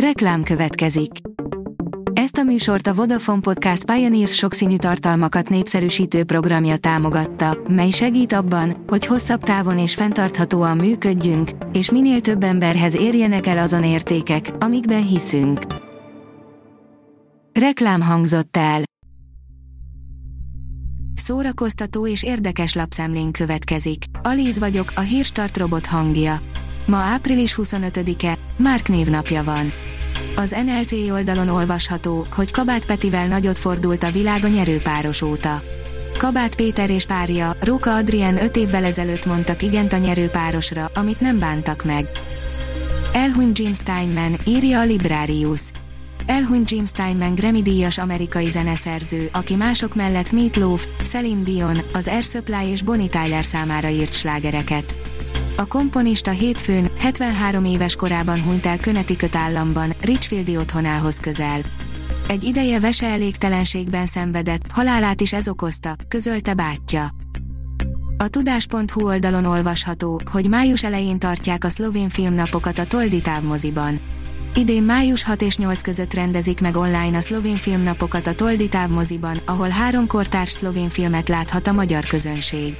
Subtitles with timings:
[0.00, 1.10] Reklám következik.
[2.12, 8.84] Ezt a műsort a Vodafone Podcast Pioneers sokszínű tartalmakat népszerűsítő programja támogatta, mely segít abban,
[8.86, 15.06] hogy hosszabb távon és fenntarthatóan működjünk, és minél több emberhez érjenek el azon értékek, amikben
[15.06, 15.60] hiszünk.
[17.60, 18.82] Reklám hangzott el.
[21.14, 24.04] Szórakoztató és érdekes lapszemlén következik.
[24.22, 26.36] Alíz vagyok, a hírstart robot hangja.
[26.86, 29.72] Ma április 25-e, Márk névnapja van.
[30.36, 35.62] Az NLC oldalon olvasható, hogy Kabát Petivel nagyot fordult a világ a nyerőpáros óta.
[36.18, 41.38] Kabát Péter és párja, Róka Adrien 5 évvel ezelőtt mondtak igent a nyerőpárosra, amit nem
[41.38, 42.10] bántak meg.
[43.12, 45.60] Elhunyt Jim Steinman, írja a Librarius.
[46.26, 52.22] Elhunyt Jim Steinman Grammy-díjas amerikai zeneszerző, aki mások mellett Meat Loaf, Celine Dion, az Air
[52.22, 54.96] Supply és Bonnie Tyler számára írt slágereket.
[55.56, 61.60] A komponista hétfőn, 73 éves korában hunyt el Connecticut államban, Richfieldi otthonához közel.
[62.28, 67.08] Egy ideje vese elégtelenségben szenvedett, halálát is ez okozta, közölte bátyja.
[68.16, 74.00] A tudás.hu oldalon olvasható, hogy május elején tartják a szlovén filmnapokat a Toldi távmoziban.
[74.54, 79.36] Idén május 6 és 8 között rendezik meg online a szlovén filmnapokat a Toldi távmoziban,
[79.44, 82.74] ahol három kortárs szlovén filmet láthat a magyar közönség.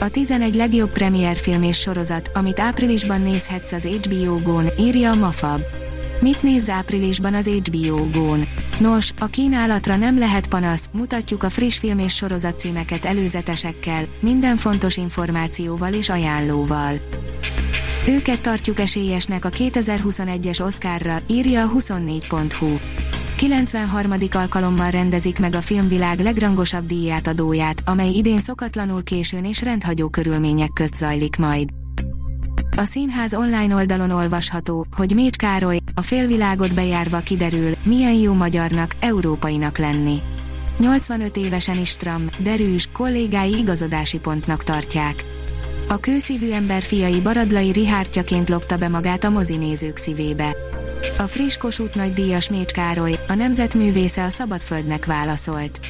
[0.00, 5.60] A 11 legjobb premierfilm és sorozat, amit áprilisban nézhetsz az HBO Gón, írja a Mafab.
[6.20, 8.44] Mit néz áprilisban az HBO Gón?
[8.78, 14.56] Nos, a kínálatra nem lehet panasz, mutatjuk a friss film és sorozat címeket előzetesekkel, minden
[14.56, 16.94] fontos információval és ajánlóval.
[18.06, 22.76] Őket tartjuk esélyesnek a 2021-es Oscarra, írja a 24.hu.
[23.44, 24.12] 93.
[24.32, 30.96] alkalommal rendezik meg a filmvilág legrangosabb díjátadóját, amely idén szokatlanul későn és rendhagyó körülmények közt
[30.96, 31.68] zajlik majd.
[32.76, 38.96] A színház online oldalon olvasható, hogy Mécs Károly, a félvilágot bejárva kiderül, milyen jó magyarnak,
[39.00, 40.16] európainak lenni.
[40.78, 45.24] 85 évesen is stram, derűs, kollégái igazodási pontnak tartják.
[45.88, 50.56] A kőszívű ember fiai Baradlai Rihártyaként lopta be magát a mozinézők szívébe.
[51.18, 55.80] A friss Kossuth nagy díjas Mécs Károly, a nemzetművésze a Szabadföldnek válaszolt.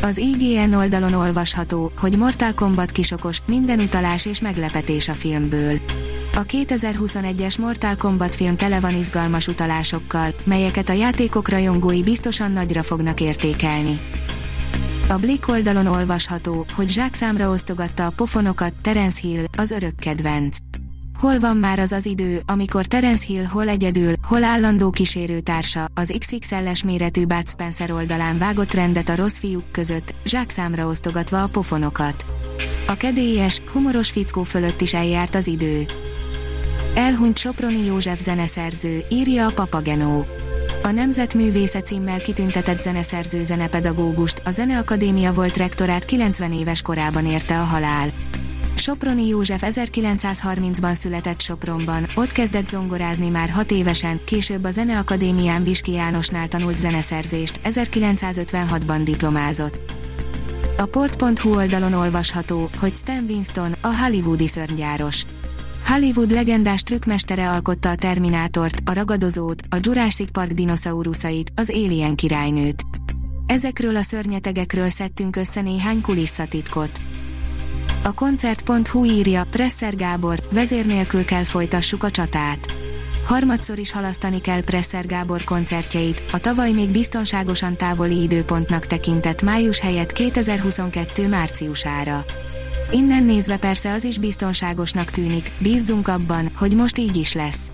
[0.00, 5.80] Az IGN oldalon olvasható, hogy Mortal Kombat kisokos, minden utalás és meglepetés a filmből.
[6.34, 12.82] A 2021-es Mortal Kombat film tele van izgalmas utalásokkal, melyeket a játékok rajongói biztosan nagyra
[12.82, 14.00] fognak értékelni.
[15.08, 20.56] A Blick oldalon olvasható, hogy zsákszámra osztogatta a pofonokat Terence Hill, az örök kedvenc.
[21.20, 26.14] Hol van már az az idő, amikor Terence Hill hol egyedül, hol állandó kísérőtársa, az
[26.18, 32.26] XXL-es méretű Bud Spencer oldalán vágott rendet a rossz fiúk között, zsákszámra osztogatva a pofonokat.
[32.86, 35.84] A kedélyes, humoros fickó fölött is eljárt az idő.
[36.94, 40.26] Elhunyt Soproni József zeneszerző, írja a Papagenó.
[40.82, 47.64] A Nemzetművésze címmel kitüntetett zeneszerző zenepedagógust, a Zeneakadémia volt rektorát 90 éves korában érte a
[47.64, 48.10] halál.
[48.80, 55.92] Soproni József 1930-ban született Sopronban, ott kezdett zongorázni már 6 évesen, később a Zeneakadémián Viski
[55.92, 59.78] Jánosnál tanult zeneszerzést, 1956-ban diplomázott.
[60.76, 65.24] A port.hu oldalon olvasható, hogy Stan Winston, a hollywoodi szörnygyáros.
[65.84, 72.82] Hollywood legendás trükkmestere alkotta a Terminátort, a Ragadozót, a Jurassic Park dinoszauruszait, az Alien királynőt.
[73.46, 77.00] Ezekről a szörnyetegekről szedtünk össze néhány kulisszatitkot.
[78.02, 82.74] A koncert.hu írja, Presser Gábor, vezér nélkül kell folytassuk a csatát.
[83.24, 89.80] Harmadszor is halasztani kell Presser Gábor koncertjeit, a tavaly még biztonságosan távoli időpontnak tekintett május
[89.80, 92.24] helyett 2022 márciusára.
[92.90, 97.72] Innen nézve persze az is biztonságosnak tűnik, bízzunk abban, hogy most így is lesz.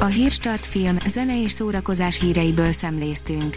[0.00, 3.56] A Hírstart film, zene és szórakozás híreiből szemléztünk.